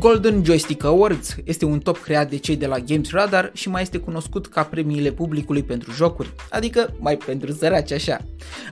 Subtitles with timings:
[0.00, 3.82] Golden Joystick Awards este un top creat de cei de la Games Radar și mai
[3.82, 8.20] este cunoscut ca premiile publicului pentru jocuri, adică mai pentru săraci așa.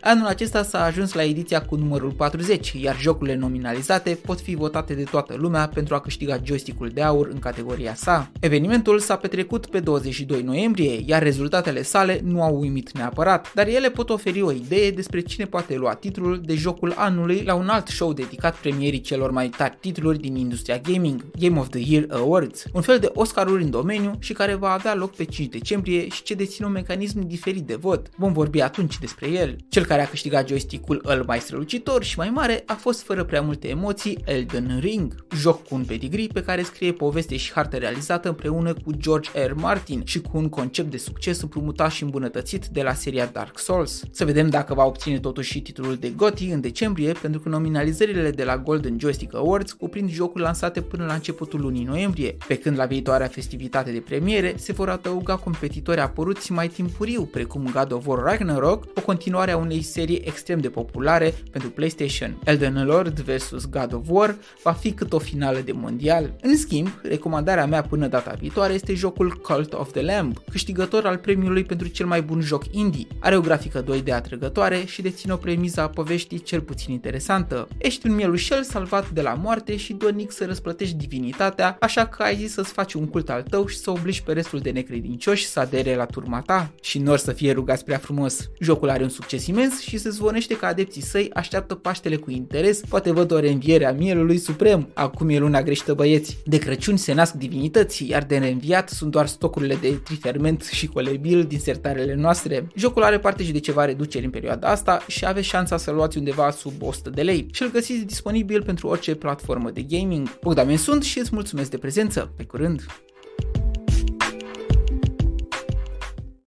[0.00, 4.94] Anul acesta s-a ajuns la ediția cu numărul 40, iar jocurile nominalizate pot fi votate
[4.94, 8.30] de toată lumea pentru a câștiga joystick-ul de aur în categoria sa.
[8.40, 13.90] Evenimentul s-a petrecut pe 22 noiembrie, iar rezultatele sale nu au uimit neapărat, dar ele
[13.90, 17.86] pot oferi o idee despre cine poate lua titlul de jocul anului la un alt
[17.86, 22.64] show dedicat premierii celor mai tari titluri din industria gaming, Game of the Year Awards,
[22.72, 26.22] un fel de Oscaruri în domeniu și care va avea loc pe 5 decembrie și
[26.22, 28.08] ce deține un mecanism diferit de vot.
[28.16, 29.56] Vom vorbi atunci despre el.
[29.68, 33.40] Cel care a câștigat joystick-ul îl mai strălucitor și mai mare a fost fără prea
[33.40, 38.28] multe emoții Elden Ring, joc cu un pedigree pe care scrie poveste și hartă realizată
[38.28, 39.52] împreună cu George R.
[39.54, 44.02] Martin și cu un concept de succes împrumutat și îmbunătățit de la seria Dark Souls.
[44.10, 48.30] Să vedem dacă va obține totuși și titlul de GOTY în decembrie, pentru că nominalizările
[48.30, 52.76] de la Golden Joystick Awards cuprind jocuri lansate până la începutul lunii noiembrie, pe când
[52.78, 58.06] la viitoarea festivitate de premiere se vor adăuga competitori apăruți mai timpuriu, precum God of
[58.06, 62.38] War Ragnarok, o continuare a unei serii extrem de populare pentru PlayStation.
[62.44, 66.36] Elden Lord vs God of War va fi cât o finală de mondial.
[66.40, 71.16] În schimb, recomandarea mea până data viitoare este jocul Cult of the Lamb, câștigător al
[71.16, 73.06] premiului pentru cel mai bun joc indie.
[73.18, 77.68] Are o grafică 2D atrăgătoare și deține o premiză a poveștii cel puțin interesantă.
[77.78, 82.36] Ești un mielușel salvat de la moarte și dornic să răsplătești divinitatea, așa că ai
[82.36, 85.60] zis să-ți faci un cult al tău și să obligi pe restul de necredincioși să
[85.60, 88.50] adere la turma ta și nor să fie rugați prea frumos.
[88.60, 92.80] Jocul are un succes imens și se zvonește că adepții săi așteaptă Paștele cu interes,
[92.88, 94.88] poate văd o reînviere a mielului suprem.
[94.94, 96.38] Acum e luna greșită băieți.
[96.44, 101.44] De Crăciun se nasc divinități, iar de reînviat sunt doar stocurile de triferment și colebil
[101.44, 102.66] din sertarele noastre.
[102.74, 106.18] Jocul are parte și de ceva reduceri în perioada asta și aveți șansa să luați
[106.18, 110.38] undeva sub 100 de lei și îl găsiți disponibil pentru orice platformă de gaming.
[110.40, 112.32] Bogdamen sunt și îți mulțumesc de prezență.
[112.36, 112.86] Pe curând!